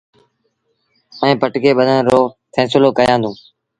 ائيٚݩ 1.21 1.39
پٽڪي 1.41 1.71
ٻڌآن 1.77 2.01
رو 2.11 2.19
ڦيسلو 2.53 2.89
ڪيآݩدوݩ۔ 2.97 3.35